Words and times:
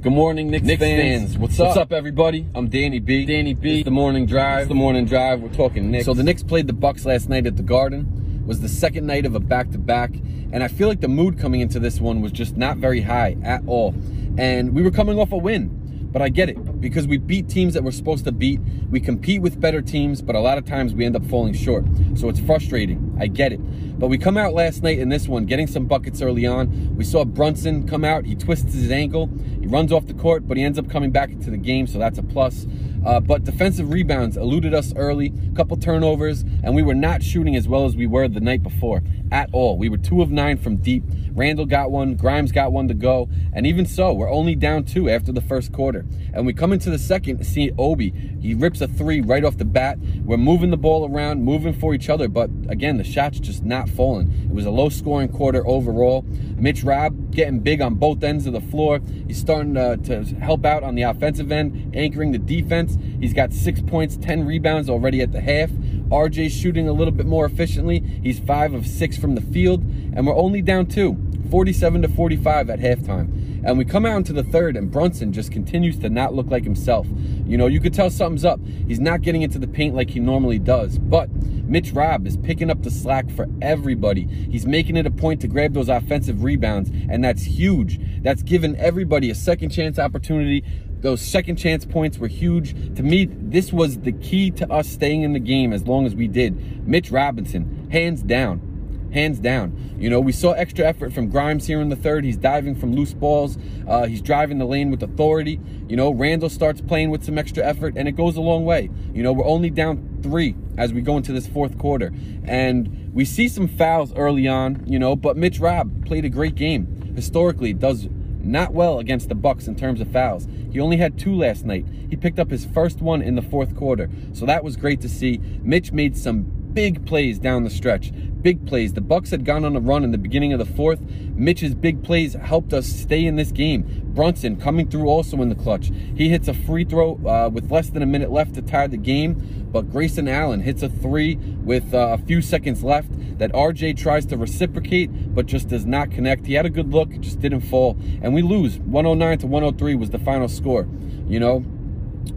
Good 0.00 0.12
morning, 0.12 0.48
Knicks, 0.50 0.64
Knicks 0.64 0.80
fans. 0.80 1.22
fans. 1.32 1.38
What's 1.38 1.58
What's 1.58 1.76
up? 1.76 1.82
up, 1.82 1.92
everybody? 1.92 2.46
I'm 2.54 2.68
Danny 2.68 3.00
B. 3.00 3.24
Danny 3.24 3.52
B. 3.52 3.78
It's 3.78 3.84
the 3.84 3.90
morning 3.90 4.26
drive. 4.26 4.60
It's 4.60 4.68
the 4.68 4.74
morning 4.76 5.06
drive. 5.06 5.40
We're 5.40 5.48
talking 5.52 5.90
Knicks. 5.90 6.04
So 6.04 6.14
the 6.14 6.22
Knicks 6.22 6.44
played 6.44 6.68
the 6.68 6.72
Bucks 6.72 7.04
last 7.04 7.28
night 7.28 7.46
at 7.46 7.56
the 7.56 7.64
Garden. 7.64 8.44
Was 8.46 8.60
the 8.60 8.68
second 8.68 9.06
night 9.06 9.26
of 9.26 9.34
a 9.34 9.40
back-to-back, 9.40 10.12
and 10.52 10.62
I 10.62 10.68
feel 10.68 10.86
like 10.86 11.00
the 11.00 11.08
mood 11.08 11.38
coming 11.38 11.60
into 11.60 11.80
this 11.80 12.00
one 12.00 12.20
was 12.20 12.30
just 12.30 12.56
not 12.56 12.76
very 12.76 13.00
high 13.00 13.36
at 13.42 13.62
all. 13.66 13.92
And 14.38 14.72
we 14.72 14.82
were 14.82 14.92
coming 14.92 15.18
off 15.18 15.32
a 15.32 15.36
win. 15.36 16.08
But 16.12 16.22
I 16.22 16.30
get 16.30 16.48
it 16.48 16.80
because 16.80 17.06
we 17.06 17.18
beat 17.18 17.48
teams 17.48 17.74
that 17.74 17.82
we're 17.82 17.90
supposed 17.90 18.24
to 18.24 18.32
beat. 18.32 18.60
We 18.90 19.00
compete 19.00 19.42
with 19.42 19.60
better 19.60 19.82
teams, 19.82 20.22
but 20.22 20.36
a 20.36 20.40
lot 20.40 20.56
of 20.56 20.64
times 20.64 20.94
we 20.94 21.04
end 21.04 21.16
up 21.16 21.26
falling 21.26 21.52
short. 21.52 21.84
So 22.14 22.28
it's 22.30 22.40
frustrating. 22.40 23.07
I 23.18 23.26
get 23.26 23.52
it. 23.52 23.60
But 23.98 24.08
we 24.08 24.18
come 24.18 24.36
out 24.36 24.54
last 24.54 24.82
night 24.82 24.98
in 24.98 25.08
this 25.08 25.26
one 25.26 25.46
getting 25.46 25.66
some 25.66 25.86
buckets 25.86 26.22
early 26.22 26.46
on. 26.46 26.96
We 26.96 27.04
saw 27.04 27.24
Brunson 27.24 27.86
come 27.88 28.04
out. 28.04 28.24
He 28.24 28.34
twists 28.34 28.72
his 28.72 28.90
ankle. 28.90 29.28
He 29.60 29.66
runs 29.66 29.92
off 29.92 30.06
the 30.06 30.14
court, 30.14 30.46
but 30.46 30.56
he 30.56 30.62
ends 30.62 30.78
up 30.78 30.88
coming 30.88 31.10
back 31.10 31.30
into 31.30 31.50
the 31.50 31.56
game, 31.56 31.86
so 31.86 31.98
that's 31.98 32.18
a 32.18 32.22
plus. 32.22 32.66
Uh, 33.04 33.20
but 33.20 33.44
defensive 33.44 33.90
rebounds 33.90 34.36
eluded 34.36 34.74
us 34.74 34.92
early, 34.96 35.32
a 35.52 35.56
couple 35.56 35.76
turnovers, 35.76 36.42
and 36.62 36.74
we 36.74 36.82
were 36.82 36.94
not 36.94 37.22
shooting 37.22 37.56
as 37.56 37.68
well 37.68 37.84
as 37.84 37.96
we 37.96 38.06
were 38.06 38.28
the 38.28 38.40
night 38.40 38.62
before 38.62 39.02
at 39.30 39.48
all. 39.52 39.78
We 39.78 39.88
were 39.88 39.98
two 39.98 40.22
of 40.22 40.30
nine 40.30 40.58
from 40.58 40.76
deep. 40.76 41.04
Randle 41.32 41.66
got 41.66 41.90
one, 41.90 42.16
Grimes 42.16 42.50
got 42.50 42.72
one 42.72 42.88
to 42.88 42.94
go, 42.94 43.28
and 43.52 43.66
even 43.66 43.86
so, 43.86 44.12
we're 44.12 44.30
only 44.30 44.54
down 44.54 44.84
two 44.84 45.08
after 45.08 45.30
the 45.30 45.40
first 45.40 45.72
quarter. 45.72 46.04
And 46.34 46.44
we 46.46 46.52
come 46.52 46.72
into 46.72 46.90
the 46.90 46.98
second, 46.98 47.44
see 47.44 47.70
Obi. 47.78 48.10
He 48.40 48.54
rips 48.54 48.80
a 48.80 48.88
three 48.88 49.20
right 49.20 49.44
off 49.44 49.56
the 49.56 49.64
bat. 49.64 49.98
We're 50.24 50.36
moving 50.36 50.70
the 50.70 50.76
ball 50.76 51.08
around, 51.08 51.44
moving 51.44 51.72
for 51.72 51.94
each 51.94 52.08
other, 52.08 52.26
but 52.28 52.50
again, 52.68 52.96
the 52.96 53.04
shot's 53.08 53.40
just 53.40 53.64
not 53.64 53.88
falling. 53.88 54.32
It 54.44 54.54
was 54.54 54.66
a 54.66 54.70
low 54.70 54.88
scoring 54.88 55.28
quarter 55.28 55.66
overall. 55.66 56.22
Mitch 56.56 56.82
Rob 56.82 57.30
getting 57.30 57.60
big 57.60 57.80
on 57.80 57.94
both 57.94 58.22
ends 58.22 58.46
of 58.46 58.52
the 58.52 58.60
floor. 58.60 59.00
He's 59.26 59.38
starting 59.38 59.76
uh, 59.76 59.96
to 59.96 60.24
help 60.24 60.64
out 60.64 60.82
on 60.82 60.94
the 60.94 61.02
offensive 61.02 61.50
end, 61.50 61.94
anchoring 61.94 62.32
the 62.32 62.38
defense. 62.38 62.96
He's 63.20 63.32
got 63.32 63.52
six 63.52 63.80
points, 63.80 64.16
10 64.16 64.44
rebounds 64.44 64.88
already 64.88 65.20
at 65.20 65.32
the 65.32 65.40
half. 65.40 65.70
RJ's 65.70 66.52
shooting 66.52 66.88
a 66.88 66.92
little 66.92 67.12
bit 67.12 67.26
more 67.26 67.44
efficiently. 67.44 68.00
He's 68.00 68.38
five 68.40 68.72
of 68.72 68.86
six 68.86 69.18
from 69.18 69.34
the 69.34 69.40
field, 69.40 69.82
and 69.82 70.26
we're 70.26 70.36
only 70.36 70.62
down 70.62 70.86
two, 70.86 71.12
47 71.50 72.02
to 72.02 72.08
45 72.08 72.70
at 72.70 72.78
halftime. 72.78 73.62
And 73.64 73.76
we 73.76 73.84
come 73.84 74.06
out 74.06 74.16
into 74.16 74.32
the 74.32 74.44
third, 74.44 74.76
and 74.76 74.90
Brunson 74.90 75.32
just 75.32 75.50
continues 75.50 75.98
to 75.98 76.08
not 76.08 76.34
look 76.34 76.46
like 76.46 76.64
himself. 76.64 77.06
You 77.44 77.58
know, 77.58 77.66
you 77.66 77.80
could 77.80 77.92
tell 77.92 78.10
something's 78.10 78.44
up. 78.44 78.60
He's 78.86 79.00
not 79.00 79.22
getting 79.22 79.42
into 79.42 79.58
the 79.58 79.66
paint 79.66 79.94
like 79.94 80.10
he 80.10 80.20
normally 80.20 80.58
does. 80.58 80.98
But 80.98 81.30
Mitch 81.32 81.92
Rob 81.92 82.26
is 82.26 82.36
picking 82.36 82.70
up 82.70 82.82
the 82.82 82.90
slack 82.90 83.30
for 83.30 83.46
everybody. 83.60 84.24
He's 84.24 84.66
making 84.66 84.96
it 84.96 85.06
a 85.06 85.10
point 85.10 85.40
to 85.40 85.48
grab 85.48 85.74
those 85.74 85.88
offensive 85.88 86.42
rebounds, 86.42 86.90
and 87.10 87.24
that's 87.24 87.42
huge. 87.42 88.00
That's 88.22 88.42
given 88.42 88.76
everybody 88.76 89.30
a 89.30 89.34
second 89.34 89.70
chance 89.70 89.98
opportunity 89.98 90.64
those 91.00 91.20
second 91.20 91.56
chance 91.56 91.84
points 91.84 92.18
were 92.18 92.26
huge. 92.28 92.72
To 92.96 93.02
me, 93.02 93.26
this 93.30 93.72
was 93.72 94.00
the 94.00 94.12
key 94.12 94.50
to 94.52 94.70
us 94.70 94.88
staying 94.88 95.22
in 95.22 95.32
the 95.32 95.38
game 95.38 95.72
as 95.72 95.86
long 95.86 96.06
as 96.06 96.14
we 96.14 96.26
did. 96.26 96.86
Mitch 96.86 97.10
Robinson, 97.12 97.88
hands 97.90 98.22
down. 98.22 98.67
Hands 99.12 99.38
down. 99.38 99.96
You 99.98 100.10
know, 100.10 100.20
we 100.20 100.32
saw 100.32 100.52
extra 100.52 100.84
effort 100.84 101.12
from 101.12 101.28
Grimes 101.28 101.66
here 101.66 101.80
in 101.80 101.88
the 101.88 101.96
third. 101.96 102.24
He's 102.24 102.36
diving 102.36 102.74
from 102.74 102.94
loose 102.94 103.14
balls. 103.14 103.56
Uh, 103.86 104.06
he's 104.06 104.20
driving 104.20 104.58
the 104.58 104.66
lane 104.66 104.90
with 104.90 105.02
authority. 105.02 105.60
You 105.88 105.96
know, 105.96 106.10
Randle 106.10 106.50
starts 106.50 106.80
playing 106.80 107.10
with 107.10 107.24
some 107.24 107.38
extra 107.38 107.64
effort, 107.64 107.94
and 107.96 108.06
it 108.06 108.12
goes 108.12 108.36
a 108.36 108.40
long 108.40 108.64
way. 108.64 108.90
You 109.14 109.22
know, 109.22 109.32
we're 109.32 109.46
only 109.46 109.70
down 109.70 110.20
three 110.22 110.54
as 110.76 110.92
we 110.92 111.00
go 111.00 111.16
into 111.16 111.32
this 111.32 111.46
fourth 111.46 111.78
quarter. 111.78 112.12
And 112.44 113.10
we 113.12 113.24
see 113.24 113.48
some 113.48 113.66
fouls 113.66 114.12
early 114.14 114.46
on, 114.46 114.84
you 114.86 114.98
know, 114.98 115.16
but 115.16 115.36
Mitch 115.36 115.58
Rob 115.58 116.06
played 116.06 116.24
a 116.24 116.30
great 116.30 116.54
game. 116.54 117.12
Historically, 117.16 117.72
does 117.72 118.08
not 118.40 118.72
well 118.72 118.98
against 118.98 119.28
the 119.28 119.34
Bucks 119.34 119.66
in 119.66 119.74
terms 119.74 120.00
of 120.00 120.10
fouls. 120.10 120.46
He 120.70 120.80
only 120.80 120.98
had 120.98 121.18
two 121.18 121.34
last 121.34 121.64
night. 121.64 121.86
He 122.08 122.16
picked 122.16 122.38
up 122.38 122.50
his 122.50 122.64
first 122.66 123.00
one 123.00 123.22
in 123.22 123.34
the 123.34 123.42
fourth 123.42 123.74
quarter. 123.74 124.08
So 124.32 124.46
that 124.46 124.62
was 124.62 124.76
great 124.76 125.00
to 125.00 125.08
see. 125.08 125.38
Mitch 125.62 125.92
made 125.92 126.16
some 126.16 126.57
big 126.74 127.06
plays 127.06 127.38
down 127.38 127.64
the 127.64 127.70
stretch. 127.70 128.12
Big 128.42 128.66
plays. 128.66 128.92
The 128.92 129.00
Bucks 129.00 129.30
had 129.30 129.44
gone 129.44 129.64
on 129.64 129.74
a 129.74 129.80
run 129.80 130.04
in 130.04 130.12
the 130.12 130.18
beginning 130.18 130.52
of 130.52 130.58
the 130.58 130.64
fourth. 130.64 131.00
Mitch's 131.00 131.74
big 131.74 132.04
plays 132.04 132.34
helped 132.34 132.72
us 132.72 132.86
stay 132.86 133.24
in 133.24 133.36
this 133.36 133.50
game. 133.50 134.02
Brunson 134.14 134.56
coming 134.56 134.88
through 134.88 135.08
also 135.08 135.40
in 135.42 135.48
the 135.48 135.54
clutch. 135.54 135.90
He 136.16 136.28
hits 136.28 136.48
a 136.48 136.54
free 136.54 136.84
throw 136.84 137.14
uh, 137.26 137.50
with 137.52 137.70
less 137.70 137.90
than 137.90 138.02
a 138.02 138.06
minute 138.06 138.30
left 138.30 138.54
to 138.54 138.62
tie 138.62 138.86
the 138.86 138.96
game, 138.96 139.66
but 139.70 139.90
Grayson 139.90 140.28
Allen 140.28 140.60
hits 140.60 140.82
a 140.82 140.88
three 140.88 141.36
with 141.36 141.94
uh, 141.94 142.16
a 142.16 142.18
few 142.18 142.40
seconds 142.40 142.82
left 142.82 143.10
that 143.38 143.52
RJ 143.52 143.96
tries 143.96 144.26
to 144.26 144.36
reciprocate, 144.36 145.34
but 145.34 145.46
just 145.46 145.68
does 145.68 145.86
not 145.86 146.10
connect. 146.10 146.46
He 146.46 146.54
had 146.54 146.66
a 146.66 146.70
good 146.70 146.92
look, 146.92 147.10
just 147.20 147.40
didn't 147.40 147.62
fall, 147.62 147.96
and 148.22 148.34
we 148.34 148.42
lose. 148.42 148.78
109 148.78 149.38
to 149.38 149.46
103 149.46 149.94
was 149.94 150.10
the 150.10 150.18
final 150.18 150.48
score. 150.48 150.88
You 151.28 151.40
know, 151.40 151.64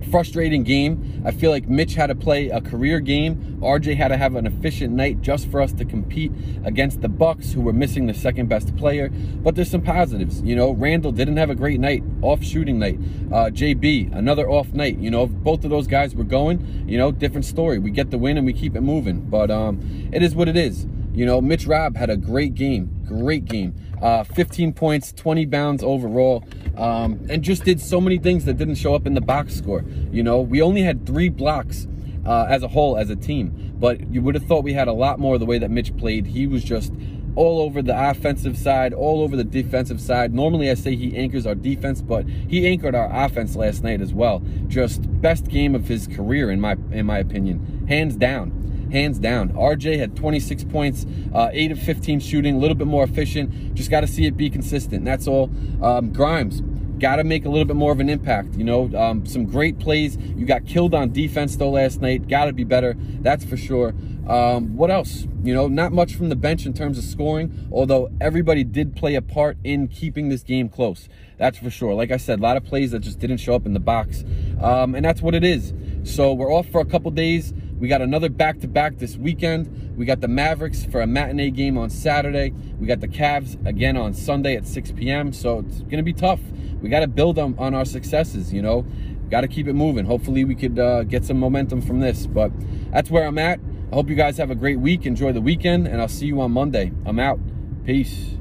frustrating 0.10 0.64
game. 0.64 1.22
I 1.26 1.32
feel 1.32 1.52
like 1.52 1.68
Mitch 1.68 1.96
had 1.96 2.08
to 2.08 2.16
play 2.16 2.50
a 2.50 2.62
career 2.62 3.00
game. 3.00 3.60
RJ 3.62 3.96
had 3.96 4.10
to 4.10 4.18
have 4.18 4.36
an 4.36 4.46
efficient 4.46 4.94
night 4.94 5.22
just 5.22 5.50
for 5.50 5.62
us 5.62 5.72
to 5.74 5.86
compete 5.86 6.32
against 6.66 7.02
the 7.02 7.10
Bucks, 7.10 7.54
who 7.54 7.62
were 7.62 7.74
missing 7.74 8.08
the 8.08 8.14
second 8.14 8.50
best 8.50 8.76
player. 8.76 9.10
But 9.10 9.56
there's 9.56 9.70
some 9.70 9.82
positives. 9.82 10.42
You 10.42 10.56
know, 10.56 10.72
Randle 10.72 11.12
didn't 11.12 11.38
have 11.38 11.50
a 11.50 11.56
great 11.56 11.80
night, 11.80 12.04
off 12.22 12.44
shooting 12.44 12.80
night. 12.80 13.00
Uh, 13.32 13.50
JB, 13.50 14.16
another 14.16 14.50
off 14.50 14.74
night. 14.74 14.98
You 14.98 15.12
know, 15.12 15.24
if 15.24 15.32
both 15.32 15.64
of 15.64 15.70
those 15.70 15.88
guys 15.88 16.16
were 16.16 16.24
going, 16.24 16.86
you 16.88 16.98
know, 16.98 17.12
different 17.12 17.46
story. 17.46 17.80
We 17.80 17.92
get 17.92 18.12
the 18.12 18.18
win 18.18 18.38
and 18.38 18.46
we 18.46 18.54
keep 18.54 18.76
it 18.76 18.82
moving. 18.82 19.22
But 19.22 19.52
um, 19.52 20.10
it 20.12 20.24
is 20.24 20.36
what 20.36 20.48
it 20.48 20.58
is. 20.58 20.86
You 21.14 21.26
know, 21.26 21.42
Mitch 21.42 21.68
Rob 21.68 21.98
had 21.98 22.10
a 22.10 22.16
great 22.16 22.56
game, 22.56 22.90
great 23.06 23.46
game. 23.46 23.76
Uh, 24.02 24.24
15 24.24 24.74
points, 24.74 25.12
20 25.12 25.46
bounds 25.46 25.84
overall, 25.84 26.44
um, 26.78 27.20
and 27.30 27.44
just 27.44 27.64
did 27.66 27.80
so 27.80 28.00
many 28.00 28.18
things 28.18 28.46
that 28.46 28.58
didn't 28.58 28.76
show 28.76 28.96
up 28.96 29.06
in 29.06 29.14
the 29.14 29.22
box 29.22 29.56
score. 29.56 29.84
You 30.12 30.24
know, 30.24 30.40
we 30.40 30.62
only 30.62 30.82
had 30.82 31.06
three 31.06 31.30
blocks 31.30 31.88
uh, 32.26 32.46
as 32.50 32.64
a 32.64 32.68
whole, 32.70 32.98
as 32.98 33.10
a 33.10 33.16
team, 33.16 33.74
but 33.78 34.12
you 34.12 34.22
would 34.22 34.36
have 34.36 34.46
thought 34.46 34.64
we 34.64 34.74
had 34.74 34.88
a 34.88 34.94
lot 34.94 35.20
more 35.20 35.38
the 35.38 35.46
way 35.46 35.60
that 35.60 35.70
Mitch 35.70 35.96
played. 35.98 36.26
He 36.28 36.48
was 36.48 36.64
just 36.64 36.94
all 37.36 37.62
over 37.62 37.82
the 37.82 38.10
offensive 38.10 38.58
side, 38.58 38.94
all 38.94 39.22
over 39.22 39.36
the 39.36 39.44
defensive 39.44 40.02
side. 40.02 40.34
Normally, 40.34 40.70
I 40.70 40.74
say 40.76 40.96
he 40.96 41.16
anchors 41.16 41.46
our 41.46 41.56
defense, 41.56 42.02
but 42.02 42.28
he 42.28 42.66
anchored 42.68 42.96
our 42.96 43.10
offense 43.26 43.56
last 43.56 43.84
night 43.84 44.02
as 44.02 44.14
well. 44.14 44.42
Just 44.68 45.02
best 45.22 45.48
game 45.48 45.76
of 45.76 45.88
his 45.88 46.08
career, 46.08 46.50
in 46.50 46.62
my 46.62 46.76
in 46.92 47.06
my 47.06 47.20
opinion, 47.20 47.86
hands 47.88 48.16
down 48.16 48.62
hands 48.92 49.20
down. 49.20 49.50
RJ 49.50 49.98
had 49.98 50.16
26 50.16 50.66
points, 50.66 51.06
uh, 51.34 51.50
8 51.52 51.72
of 51.72 51.80
15 51.80 52.20
shooting, 52.20 52.56
a 52.56 52.60
little 52.60 52.76
bit 52.76 52.88
more 52.88 53.04
efficient. 53.04 53.74
Just 53.74 53.90
got 53.90 54.02
to 54.02 54.08
see 54.08 54.26
it 54.26 54.38
be 54.38 54.50
consistent. 54.50 55.06
That's 55.06 55.28
all. 55.28 55.50
Um, 55.82 56.12
Grimes, 56.12 56.62
got 57.00 57.16
to 57.16 57.24
make 57.24 57.46
a 57.46 57.50
little 57.50 57.66
bit 57.66 57.76
more 57.76 57.92
of 57.92 58.00
an 58.00 58.10
impact. 58.10 58.56
You 58.56 58.64
know, 58.64 58.96
um, 58.96 59.26
some 59.26 59.46
great 59.46 59.80
plays. 59.80 60.18
You 60.18 60.46
got 60.46 60.66
killed 60.66 60.94
on 60.94 61.12
defense 61.12 61.56
though 61.56 61.72
last 61.72 62.00
night. 62.00 62.28
Got 62.28 62.46
to 62.46 62.54
be 62.54 62.64
better. 62.64 62.96
That's 62.98 63.44
for 63.44 63.58
sure. 63.58 63.94
Um, 64.28 64.78
what 64.78 64.92
else? 64.92 65.28
You 65.44 65.54
know, 65.54 65.68
not 65.68 65.92
much 65.92 66.14
from 66.14 66.30
the 66.30 66.36
bench 66.36 66.66
in 66.66 66.74
terms 66.74 66.98
of 66.98 67.04
scoring, 67.04 67.68
although 67.72 68.12
everybody 68.22 68.64
did 68.64 68.96
play 68.96 69.16
a 69.16 69.22
part 69.22 69.58
in 69.64 69.88
keeping 69.88 70.30
this 70.30 70.44
game 70.44 70.70
close. 70.70 71.10
That's 71.38 71.58
for 71.58 71.72
sure. 71.72 71.96
Like 71.96 72.12
I 72.12 72.18
said, 72.18 72.40
a 72.40 72.42
lot 72.42 72.56
of 72.56 72.64
plays 72.64 72.92
that 72.92 73.00
just 73.00 73.18
didn't 73.18 73.38
show 73.38 73.56
up 73.56 73.66
in 73.66 73.74
the 73.74 73.80
box. 73.80 74.24
Um, 74.62 74.94
and 74.94 75.04
that's 75.04 75.22
what 75.22 75.34
it 75.34 75.44
is. 75.44 75.74
So 76.04 76.34
we're 76.34 76.54
off 76.54 76.68
for 76.68 76.82
a 76.82 76.86
couple 76.86 77.10
days. 77.10 77.52
We 77.82 77.88
got 77.88 78.04
another 78.04 78.30
back-to-back 78.30 79.00
this 79.00 79.18
weekend. 79.18 79.98
We 79.98 80.06
got 80.06 80.22
the 80.22 80.28
Mavericks 80.28 80.86
for 80.86 81.02
a 81.02 81.08
matinee 81.08 81.50
game 81.50 81.80
on 81.80 81.90
Saturday. 81.90 82.54
We 82.80 82.86
got 82.86 83.00
the 83.00 83.08
Cavs 83.08 83.58
again 83.66 83.98
on 83.98 84.14
Sunday 84.14 84.56
at 84.56 84.68
6 84.68 84.92
p.m. 84.92 85.34
So 85.34 85.60
it's 85.68 85.80
going 85.80 85.98
to 85.98 86.04
be 86.04 86.14
tough. 86.14 86.40
We 86.80 86.90
got 86.90 87.00
to 87.00 87.08
build 87.08 87.40
on, 87.40 87.56
on 87.58 87.74
our 87.74 87.86
successes, 87.86 88.54
you 88.54 88.62
know. 88.62 88.86
Got 89.32 89.42
to 89.42 89.48
keep 89.48 89.68
it 89.68 89.74
moving. 89.74 90.06
Hopefully 90.06 90.44
we 90.44 90.54
could 90.54 90.78
uh, 90.78 91.06
get 91.06 91.26
some 91.26 91.40
momentum 91.40 91.82
from 91.82 92.02
this. 92.02 92.28
But 92.28 92.52
that's 92.92 93.10
where 93.10 93.26
I'm 93.26 93.40
at. 93.40 93.60
I 93.92 93.96
hope 93.96 94.10
you 94.10 94.16
guys 94.16 94.38
have 94.38 94.52
a 94.52 94.56
great 94.56 94.80
week. 94.80 95.08
Enjoy 95.08 95.32
the 95.32 95.42
weekend, 95.42 95.88
and 95.88 96.00
I'll 96.00 96.08
see 96.08 96.28
you 96.28 96.40
on 96.42 96.52
Monday. 96.52 96.92
I'm 97.04 97.18
out. 97.18 97.40
Peace. 97.84 98.38